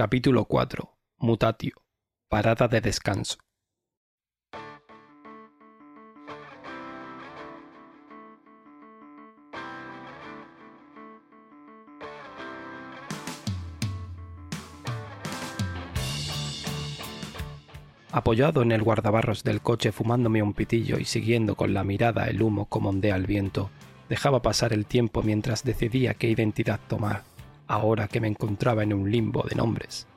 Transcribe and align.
Capítulo 0.00 0.46
4. 0.46 0.96
Mutatio. 1.18 1.74
Parada 2.30 2.68
de 2.68 2.80
descanso. 2.80 3.36
Apoyado 18.10 18.62
en 18.62 18.72
el 18.72 18.82
guardabarros 18.82 19.44
del 19.44 19.60
coche 19.60 19.92
fumándome 19.92 20.42
un 20.42 20.54
pitillo 20.54 20.98
y 20.98 21.04
siguiendo 21.04 21.56
con 21.56 21.74
la 21.74 21.84
mirada 21.84 22.28
el 22.28 22.40
humo 22.40 22.64
como 22.70 22.88
ondea 22.88 23.16
el 23.16 23.26
viento, 23.26 23.68
dejaba 24.08 24.40
pasar 24.40 24.72
el 24.72 24.86
tiempo 24.86 25.22
mientras 25.22 25.62
decidía 25.62 26.14
qué 26.14 26.30
identidad 26.30 26.80
tomar 26.88 27.29
ahora 27.70 28.08
que 28.08 28.20
me 28.20 28.26
encontraba 28.26 28.82
en 28.82 28.92
un 28.92 29.10
limbo 29.10 29.44
de 29.48 29.54
nombres. 29.54 30.08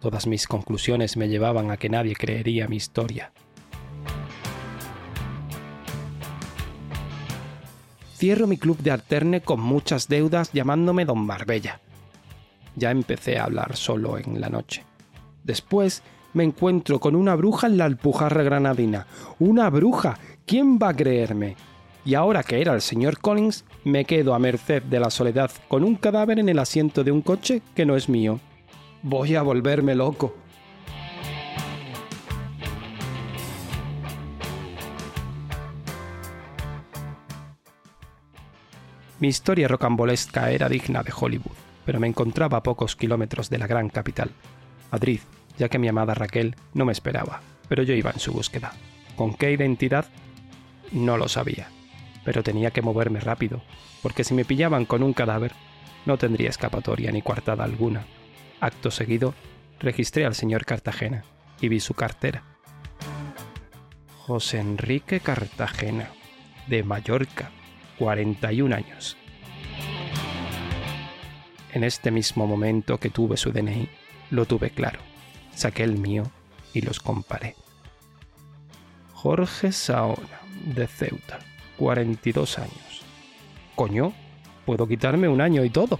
Todas 0.00 0.26
mis 0.26 0.48
conclusiones 0.48 1.16
me 1.16 1.28
llevaban 1.28 1.70
a 1.70 1.76
que 1.76 1.88
nadie 1.88 2.16
creería 2.16 2.66
mi 2.66 2.76
historia. 2.76 3.32
Cierro 8.16 8.48
mi 8.48 8.56
club 8.56 8.78
de 8.78 8.90
alterne 8.90 9.40
con 9.40 9.60
muchas 9.60 10.08
deudas 10.08 10.52
llamándome 10.52 11.04
Don 11.04 11.24
Marbella. 11.24 11.80
Ya 12.74 12.90
empecé 12.90 13.38
a 13.38 13.44
hablar 13.44 13.76
solo 13.76 14.18
en 14.18 14.40
la 14.40 14.48
noche. 14.48 14.84
Después 15.44 16.02
me 16.34 16.42
encuentro 16.42 16.98
con 16.98 17.14
una 17.14 17.36
bruja 17.36 17.68
en 17.68 17.78
la 17.78 17.84
Alpujarra 17.84 18.42
Granadina. 18.42 19.06
¡Una 19.38 19.70
bruja! 19.70 20.18
¿Quién 20.44 20.78
va 20.78 20.88
a 20.88 20.96
creerme? 20.96 21.56
Y 22.04 22.14
ahora 22.14 22.42
que 22.42 22.60
era 22.60 22.74
el 22.74 22.80
señor 22.80 23.18
Collins, 23.18 23.64
me 23.84 24.04
quedo 24.04 24.34
a 24.34 24.38
merced 24.38 24.82
de 24.82 25.00
la 25.00 25.10
soledad 25.10 25.50
con 25.68 25.84
un 25.84 25.96
cadáver 25.96 26.38
en 26.38 26.48
el 26.48 26.58
asiento 26.58 27.04
de 27.04 27.12
un 27.12 27.22
coche 27.22 27.62
que 27.74 27.84
no 27.84 27.96
es 27.96 28.08
mío. 28.08 28.40
Voy 29.02 29.34
a 29.34 29.42
volverme 29.42 29.94
loco. 29.94 30.34
Mi 39.18 39.28
historia 39.28 39.68
rocambolesca 39.68 40.50
era 40.50 40.70
digna 40.70 41.02
de 41.02 41.12
Hollywood, 41.14 41.56
pero 41.84 42.00
me 42.00 42.06
encontraba 42.06 42.58
a 42.58 42.62
pocos 42.62 42.96
kilómetros 42.96 43.50
de 43.50 43.58
la 43.58 43.66
gran 43.66 43.90
capital, 43.90 44.30
Madrid, 44.90 45.20
ya 45.58 45.68
que 45.68 45.78
mi 45.78 45.88
amada 45.88 46.14
Raquel 46.14 46.56
no 46.72 46.86
me 46.86 46.92
esperaba, 46.92 47.42
pero 47.68 47.82
yo 47.82 47.92
iba 47.92 48.10
en 48.10 48.18
su 48.18 48.32
búsqueda. 48.32 48.72
¿Con 49.16 49.34
qué 49.34 49.52
identidad? 49.52 50.06
No 50.92 51.18
lo 51.18 51.28
sabía 51.28 51.68
pero 52.24 52.42
tenía 52.42 52.70
que 52.70 52.82
moverme 52.82 53.20
rápido, 53.20 53.62
porque 54.02 54.24
si 54.24 54.34
me 54.34 54.44
pillaban 54.44 54.84
con 54.84 55.02
un 55.02 55.12
cadáver, 55.12 55.52
no 56.06 56.18
tendría 56.18 56.50
escapatoria 56.50 57.12
ni 57.12 57.22
coartada 57.22 57.64
alguna. 57.64 58.04
Acto 58.60 58.90
seguido, 58.90 59.34
registré 59.78 60.26
al 60.26 60.34
señor 60.34 60.64
Cartagena 60.64 61.24
y 61.60 61.68
vi 61.68 61.80
su 61.80 61.94
cartera. 61.94 62.44
José 64.18 64.60
Enrique 64.60 65.20
Cartagena, 65.20 66.10
de 66.66 66.82
Mallorca, 66.82 67.50
41 67.98 68.74
años. 68.74 69.16
En 71.72 71.84
este 71.84 72.10
mismo 72.10 72.46
momento 72.46 72.98
que 72.98 73.10
tuve 73.10 73.36
su 73.36 73.52
DNI, 73.52 73.88
lo 74.30 74.44
tuve 74.46 74.70
claro. 74.70 75.00
Saqué 75.54 75.84
el 75.84 75.98
mío 75.98 76.24
y 76.72 76.80
los 76.80 77.00
comparé. 77.00 77.56
Jorge 79.12 79.72
Saona, 79.72 80.40
de 80.64 80.86
Ceuta, 80.86 81.38
42 81.80 82.58
años. 82.58 83.02
Coño, 83.74 84.12
puedo 84.66 84.86
quitarme 84.86 85.28
un 85.28 85.40
año 85.40 85.64
y 85.64 85.70
todo. 85.70 85.98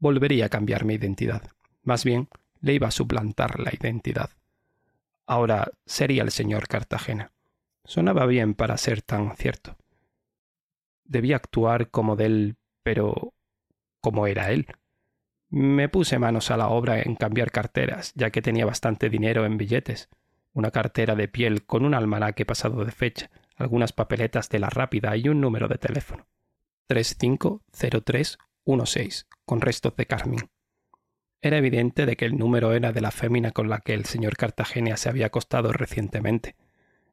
Volvería 0.00 0.46
a 0.46 0.48
cambiar 0.48 0.84
mi 0.84 0.94
identidad. 0.94 1.42
Más 1.84 2.02
bien, 2.02 2.28
le 2.60 2.74
iba 2.74 2.88
a 2.88 2.90
suplantar 2.90 3.60
la 3.60 3.70
identidad. 3.72 4.30
Ahora 5.24 5.70
sería 5.86 6.24
el 6.24 6.32
señor 6.32 6.66
Cartagena. 6.66 7.30
Sonaba 7.84 8.26
bien 8.26 8.54
para 8.54 8.76
ser 8.76 9.02
tan 9.02 9.36
cierto. 9.36 9.76
Debía 11.04 11.36
actuar 11.36 11.90
como 11.90 12.16
de 12.16 12.26
él, 12.26 12.56
pero 12.82 13.34
¿cómo 14.00 14.26
era 14.26 14.50
él? 14.50 14.66
Me 15.56 15.88
puse 15.88 16.18
manos 16.18 16.50
a 16.50 16.56
la 16.56 16.66
obra 16.66 17.00
en 17.00 17.14
cambiar 17.14 17.52
carteras, 17.52 18.10
ya 18.16 18.30
que 18.30 18.42
tenía 18.42 18.66
bastante 18.66 19.08
dinero 19.08 19.46
en 19.46 19.56
billetes, 19.56 20.08
una 20.52 20.72
cartera 20.72 21.14
de 21.14 21.28
piel 21.28 21.64
con 21.64 21.84
un 21.84 21.94
almanaque 21.94 22.44
pasado 22.44 22.84
de 22.84 22.90
fecha, 22.90 23.30
algunas 23.54 23.92
papeletas 23.92 24.48
de 24.48 24.58
la 24.58 24.68
rápida 24.68 25.16
y 25.16 25.28
un 25.28 25.40
número 25.40 25.68
de 25.68 25.78
teléfono. 25.78 26.26
350316, 26.88 29.28
con 29.44 29.60
restos 29.60 29.94
de 29.94 30.06
carmín. 30.06 30.50
Era 31.40 31.58
evidente 31.58 32.04
de 32.04 32.16
que 32.16 32.24
el 32.24 32.36
número 32.36 32.72
era 32.72 32.90
de 32.90 33.00
la 33.00 33.12
fémina 33.12 33.52
con 33.52 33.68
la 33.68 33.78
que 33.78 33.94
el 33.94 34.06
señor 34.06 34.36
Cartagena 34.36 34.96
se 34.96 35.08
había 35.08 35.26
acostado 35.26 35.72
recientemente. 35.72 36.56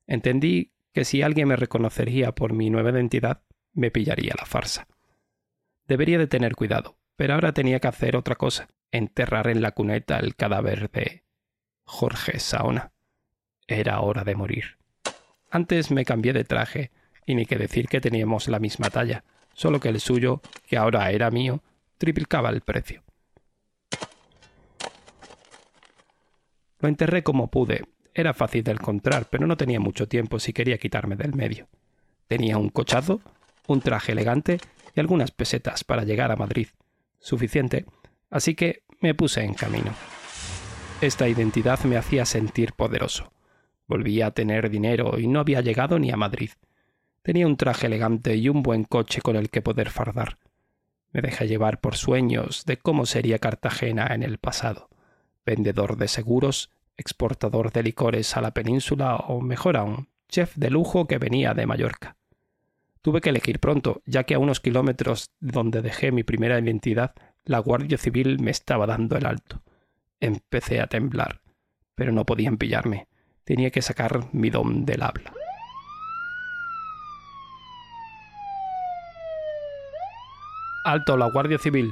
Entendí 0.07 0.71
que 0.93 1.05
si 1.05 1.21
alguien 1.21 1.47
me 1.47 1.57
reconocería 1.57 2.33
por 2.33 2.53
mi 2.53 2.71
nueva 2.71 2.89
identidad, 2.89 3.43
me 3.73 3.91
pillaría 3.91 4.33
la 4.35 4.47
farsa. 4.47 4.87
Debería 5.85 6.17
de 6.17 6.25
tener 6.25 6.55
cuidado, 6.55 6.97
pero 7.21 7.35
ahora 7.35 7.53
tenía 7.53 7.79
que 7.79 7.87
hacer 7.87 8.15
otra 8.15 8.33
cosa, 8.33 8.67
enterrar 8.91 9.47
en 9.47 9.61
la 9.61 9.73
cuneta 9.73 10.17
el 10.17 10.35
cadáver 10.35 10.89
de 10.89 11.23
Jorge 11.83 12.39
Saona. 12.39 12.93
Era 13.67 14.01
hora 14.01 14.23
de 14.23 14.33
morir. 14.33 14.79
Antes 15.51 15.91
me 15.91 16.03
cambié 16.03 16.33
de 16.33 16.45
traje, 16.45 16.89
y 17.27 17.35
ni 17.35 17.45
que 17.45 17.59
decir 17.59 17.89
que 17.89 18.01
teníamos 18.01 18.47
la 18.47 18.57
misma 18.57 18.89
talla, 18.89 19.23
solo 19.53 19.79
que 19.79 19.89
el 19.89 19.99
suyo, 19.99 20.41
que 20.65 20.77
ahora 20.77 21.11
era 21.11 21.29
mío, 21.29 21.61
triplicaba 21.99 22.49
el 22.49 22.61
precio. 22.61 23.03
Lo 26.79 26.89
enterré 26.89 27.21
como 27.21 27.51
pude. 27.51 27.83
Era 28.15 28.33
fácil 28.33 28.63
de 28.63 28.71
encontrar, 28.71 29.27
pero 29.29 29.45
no 29.45 29.57
tenía 29.57 29.79
mucho 29.79 30.07
tiempo 30.07 30.39
si 30.39 30.53
quería 30.53 30.79
quitarme 30.79 31.15
del 31.15 31.35
medio. 31.35 31.67
Tenía 32.27 32.57
un 32.57 32.69
cochazo, 32.69 33.21
un 33.67 33.79
traje 33.79 34.13
elegante 34.13 34.57
y 34.95 34.99
algunas 34.99 35.29
pesetas 35.29 35.83
para 35.83 36.03
llegar 36.03 36.31
a 36.31 36.35
Madrid 36.35 36.69
suficiente, 37.21 37.85
así 38.29 38.55
que 38.55 38.83
me 38.99 39.15
puse 39.15 39.43
en 39.43 39.53
camino. 39.53 39.93
Esta 41.01 41.27
identidad 41.27 41.79
me 41.85 41.97
hacía 41.97 42.25
sentir 42.25 42.73
poderoso. 42.73 43.31
Volvía 43.87 44.27
a 44.27 44.31
tener 44.31 44.69
dinero 44.69 45.17
y 45.17 45.27
no 45.27 45.39
había 45.39 45.61
llegado 45.61 45.97
ni 45.97 46.11
a 46.11 46.17
Madrid. 46.17 46.51
Tenía 47.23 47.47
un 47.47 47.57
traje 47.57 47.87
elegante 47.87 48.35
y 48.35 48.49
un 48.49 48.63
buen 48.63 48.83
coche 48.83 49.21
con 49.21 49.35
el 49.35 49.49
que 49.49 49.61
poder 49.61 49.89
fardar. 49.89 50.37
Me 51.11 51.21
dejé 51.21 51.47
llevar 51.47 51.81
por 51.81 51.95
sueños 51.95 52.65
de 52.65 52.77
cómo 52.77 53.05
sería 53.05 53.39
Cartagena 53.39 54.07
en 54.13 54.23
el 54.23 54.37
pasado. 54.37 54.89
Vendedor 55.45 55.97
de 55.97 56.07
seguros, 56.07 56.71
exportador 56.97 57.71
de 57.71 57.83
licores 57.83 58.37
a 58.37 58.41
la 58.41 58.51
península 58.51 59.15
o, 59.15 59.41
mejor 59.41 59.77
aún, 59.77 60.07
chef 60.29 60.55
de 60.55 60.69
lujo 60.69 61.07
que 61.07 61.17
venía 61.17 61.53
de 61.53 61.65
Mallorca. 61.65 62.15
Tuve 63.01 63.21
que 63.21 63.29
elegir 63.29 63.59
pronto, 63.59 64.01
ya 64.05 64.25
que 64.25 64.35
a 64.35 64.39
unos 64.39 64.59
kilómetros 64.59 65.31
de 65.39 65.51
donde 65.51 65.81
dejé 65.81 66.11
mi 66.11 66.23
primera 66.23 66.59
identidad, 66.59 67.15
la 67.43 67.57
Guardia 67.57 67.97
Civil 67.97 68.39
me 68.39 68.51
estaba 68.51 68.85
dando 68.85 69.17
el 69.17 69.25
alto. 69.25 69.63
Empecé 70.19 70.79
a 70.79 70.87
temblar, 70.87 71.41
pero 71.95 72.11
no 72.11 72.27
podían 72.27 72.57
pillarme. 72.57 73.07
Tenía 73.43 73.71
que 73.71 73.81
sacar 73.81 74.31
mi 74.33 74.51
don 74.51 74.85
del 74.85 75.01
habla. 75.01 75.33
Alto, 80.85 81.17
la 81.17 81.31
Guardia 81.31 81.57
Civil. 81.57 81.91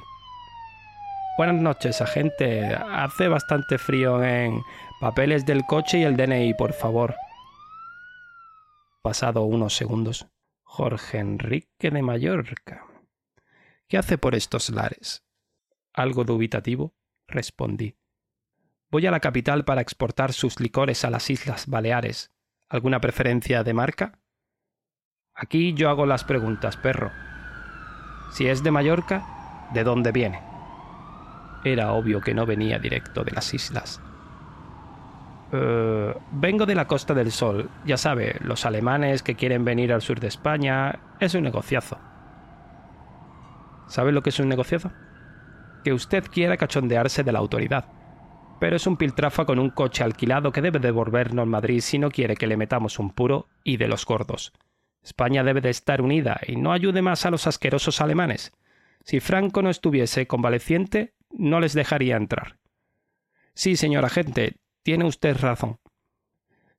Buenas 1.40 1.60
noches, 1.60 2.02
agente. 2.02 2.66
Hace 2.76 3.28
bastante 3.28 3.80
frío 3.80 4.24
en 4.24 4.62
papeles 5.02 5.44
del 5.46 5.66
coche 5.66 6.00
y 6.00 6.04
el 6.04 6.18
DNI, 6.18 6.54
por 6.54 6.74
favor. 6.74 7.16
Pasado 9.02 9.44
unos 9.44 9.76
segundos, 9.76 10.28
Jorge 10.72 11.18
Enrique 11.18 11.90
de 11.90 12.02
Mallorca. 12.04 12.86
¿Qué 13.88 13.98
hace 13.98 14.20
por 14.20 14.36
estos 14.36 14.70
lares? 14.70 15.26
Algo 15.94 16.26
dubitativo, 16.26 16.94
respondí. 17.28 17.98
Voy 18.92 19.08
a 19.08 19.12
la 19.12 19.20
capital 19.20 19.66
para 19.66 19.82
exportar 19.82 20.32
sus 20.32 20.60
licores 20.60 21.04
a 21.04 21.10
las 21.10 21.32
Islas 21.32 21.66
Baleares. 21.66 22.32
¿Alguna 22.70 23.02
preferencia 23.02 23.64
de 23.64 23.74
marca? 23.74 24.20
Aquí 25.34 25.74
yo 25.74 25.90
hago 25.90 26.06
las 26.06 26.24
preguntas, 26.24 26.78
perro. 26.78 27.12
Si 28.32 28.48
es 28.48 28.62
de 28.62 28.70
Mallorca, 28.70 29.70
¿de 29.74 29.84
dónde 29.84 30.12
viene? 30.12 30.40
Era 31.66 31.94
obvio 31.94 32.22
que 32.22 32.36
no 32.36 32.46
venía 32.46 32.78
directo 32.78 33.24
de 33.24 33.32
las 33.32 33.56
islas. 33.56 34.00
Eh, 35.52 36.14
vengo 36.32 36.66
de 36.66 36.76
la 36.76 36.88
Costa 36.88 37.14
del 37.14 37.32
Sol. 37.32 37.70
Ya 37.86 37.98
sabe, 37.98 38.38
los 38.42 38.66
alemanes 38.66 39.24
que 39.24 39.36
quieren 39.36 39.66
venir 39.66 39.92
al 39.92 40.02
sur 40.02 40.20
de 40.20 40.28
España 40.28 41.00
es 41.20 41.34
un 41.34 41.44
negociazo. 41.44 41.98
¿Sabe 43.88 44.12
lo 44.12 44.22
que 44.22 44.30
es 44.30 44.40
un 44.40 44.50
negociazo? 44.50 44.92
Que 45.84 45.94
usted 45.94 46.26
quiera 46.26 46.58
cachondearse 46.58 47.24
de 47.24 47.32
la 47.32 47.40
autoridad. 47.40 47.86
Pero 48.60 48.76
es 48.76 48.86
un 48.86 48.98
piltrafa 48.98 49.46
con 49.46 49.58
un 49.58 49.70
coche 49.70 50.04
alquilado 50.04 50.52
que 50.52 50.62
debe 50.62 50.80
devolvernos 50.80 51.48
Madrid 51.48 51.80
si 51.80 51.98
no 51.98 52.12
quiere 52.12 52.36
que 52.36 52.46
le 52.46 52.58
metamos 52.58 53.00
un 53.00 53.12
puro 53.12 53.48
y 53.64 53.78
de 53.78 53.88
los 53.88 54.06
gordos. 54.06 54.54
España 55.02 55.44
debe 55.44 55.62
de 55.62 55.70
estar 55.70 56.02
unida 56.02 56.40
y 56.46 56.58
no 56.58 56.74
ayude 56.74 57.02
más 57.02 57.26
a 57.26 57.32
los 57.32 57.48
asquerosos 57.48 58.02
alemanes. 58.02 58.52
Si 59.06 59.22
Franco 59.22 59.62
no 59.62 59.70
estuviese 59.70 60.28
convaleciente, 60.28 61.14
no 61.32 61.60
les 61.62 61.74
dejaría 61.74 62.18
entrar. 62.18 62.58
Sí, 63.54 63.76
señor 63.76 64.06
agente, 64.06 64.58
tiene 64.84 65.06
usted 65.06 65.38
razón. 65.38 65.80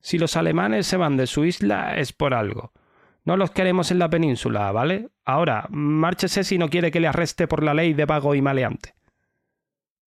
Si 0.00 0.19
los 0.19 0.37
alemanes 0.37 0.87
se 0.87 0.97
van 0.97 1.17
de 1.17 1.26
su 1.26 1.44
isla 1.44 1.97
es 1.97 2.12
por 2.12 2.35
algo. 2.35 2.73
No 3.25 3.37
los 3.37 3.50
queremos 3.50 3.91
en 3.91 3.99
la 3.99 4.08
península, 4.08 4.73
¿vale? 4.73 5.11
Ahora, 5.25 5.67
márchese 5.70 6.43
si 6.43 6.58
no 6.58 6.70
quiere 6.70 6.91
que 6.91 7.00
le 7.00 7.08
arreste 7.08 7.47
por 7.47 7.62
la 7.62 7.75
ley 7.75 7.93
de 7.93 8.06
vago 8.06 8.35
y 8.35 8.41
maleante. 8.41 8.94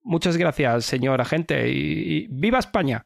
Muchas 0.01 0.35
gracias, 0.35 0.85
señor 0.85 1.21
agente, 1.21 1.69
y, 1.69 1.73
y 1.73 2.27
¡viva 2.29 2.59
España! 2.59 3.05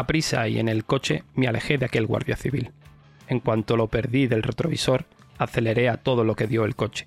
A 0.00 0.06
prisa 0.06 0.48
y 0.48 0.58
en 0.58 0.70
el 0.70 0.86
coche 0.86 1.24
me 1.34 1.46
alejé 1.46 1.76
de 1.76 1.84
aquel 1.84 2.06
guardia 2.06 2.34
civil. 2.34 2.70
En 3.28 3.38
cuanto 3.38 3.76
lo 3.76 3.88
perdí 3.88 4.28
del 4.28 4.42
retrovisor, 4.42 5.04
aceleré 5.36 5.90
a 5.90 5.98
todo 5.98 6.24
lo 6.24 6.36
que 6.36 6.46
dio 6.46 6.64
el 6.64 6.74
coche. 6.74 7.06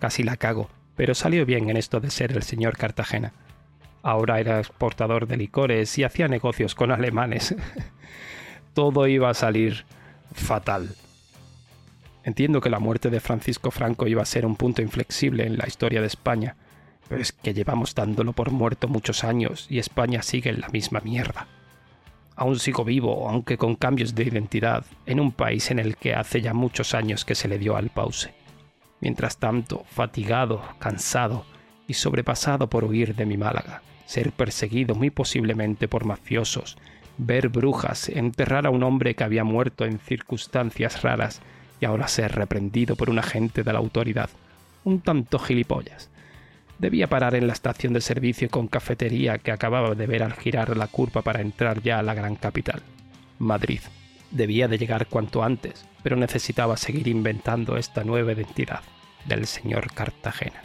Casi 0.00 0.24
la 0.24 0.36
cago, 0.36 0.68
pero 0.96 1.14
salió 1.14 1.46
bien 1.46 1.70
en 1.70 1.76
esto 1.76 2.00
de 2.00 2.10
ser 2.10 2.32
el 2.32 2.42
señor 2.42 2.76
Cartagena. 2.76 3.32
Ahora 4.02 4.40
era 4.40 4.58
exportador 4.58 5.28
de 5.28 5.36
licores 5.36 5.96
y 5.98 6.02
hacía 6.02 6.26
negocios 6.26 6.74
con 6.74 6.90
alemanes. 6.90 7.54
todo 8.74 9.06
iba 9.06 9.30
a 9.30 9.34
salir 9.34 9.84
fatal. 10.34 10.96
Entiendo 12.24 12.60
que 12.60 12.70
la 12.70 12.80
muerte 12.80 13.08
de 13.08 13.20
Francisco 13.20 13.70
Franco 13.70 14.08
iba 14.08 14.22
a 14.22 14.26
ser 14.26 14.44
un 14.44 14.56
punto 14.56 14.82
inflexible 14.82 15.46
en 15.46 15.58
la 15.58 15.68
historia 15.68 16.00
de 16.00 16.08
España, 16.08 16.56
pero 17.08 17.22
es 17.22 17.30
que 17.30 17.54
llevamos 17.54 17.94
dándolo 17.94 18.32
por 18.32 18.50
muerto 18.50 18.88
muchos 18.88 19.22
años 19.22 19.68
y 19.70 19.78
España 19.78 20.22
sigue 20.22 20.50
en 20.50 20.60
la 20.60 20.70
misma 20.70 20.98
mierda. 21.04 21.46
Aún 22.36 22.58
sigo 22.58 22.84
vivo, 22.84 23.28
aunque 23.28 23.58
con 23.58 23.76
cambios 23.76 24.14
de 24.14 24.24
identidad, 24.24 24.84
en 25.06 25.20
un 25.20 25.32
país 25.32 25.70
en 25.70 25.78
el 25.78 25.96
que 25.96 26.14
hace 26.14 26.40
ya 26.40 26.54
muchos 26.54 26.94
años 26.94 27.24
que 27.24 27.34
se 27.34 27.48
le 27.48 27.58
dio 27.58 27.76
al 27.76 27.90
pause. 27.90 28.32
Mientras 29.00 29.36
tanto, 29.36 29.84
fatigado, 29.90 30.62
cansado 30.78 31.44
y 31.86 31.94
sobrepasado 31.94 32.70
por 32.70 32.84
huir 32.84 33.14
de 33.14 33.26
mi 33.26 33.36
Málaga, 33.36 33.82
ser 34.06 34.32
perseguido 34.32 34.94
muy 34.94 35.10
posiblemente 35.10 35.88
por 35.88 36.04
mafiosos, 36.04 36.78
ver 37.18 37.48
brujas, 37.48 38.08
enterrar 38.08 38.66
a 38.66 38.70
un 38.70 38.82
hombre 38.82 39.14
que 39.14 39.24
había 39.24 39.44
muerto 39.44 39.84
en 39.84 39.98
circunstancias 39.98 41.02
raras 41.02 41.42
y 41.80 41.84
ahora 41.84 42.08
ser 42.08 42.32
reprendido 42.34 42.96
por 42.96 43.10
un 43.10 43.18
agente 43.18 43.62
de 43.62 43.72
la 43.72 43.80
autoridad, 43.80 44.30
un 44.84 45.00
tanto 45.00 45.38
gilipollas. 45.38 46.11
Debía 46.82 47.06
parar 47.06 47.36
en 47.36 47.46
la 47.46 47.52
estación 47.52 47.92
de 47.92 48.00
servicio 48.00 48.50
con 48.50 48.66
cafetería 48.66 49.38
que 49.38 49.52
acababa 49.52 49.94
de 49.94 50.04
ver 50.08 50.24
al 50.24 50.32
girar 50.32 50.76
la 50.76 50.88
curva 50.88 51.22
para 51.22 51.40
entrar 51.40 51.80
ya 51.80 52.00
a 52.00 52.02
la 52.02 52.12
gran 52.12 52.34
capital, 52.34 52.82
Madrid. 53.38 53.78
Debía 54.32 54.66
de 54.66 54.78
llegar 54.78 55.06
cuanto 55.06 55.44
antes, 55.44 55.86
pero 56.02 56.16
necesitaba 56.16 56.76
seguir 56.76 57.06
inventando 57.06 57.76
esta 57.76 58.02
nueva 58.02 58.32
identidad 58.32 58.80
del 59.26 59.46
señor 59.46 59.92
Cartagena. 59.94 60.64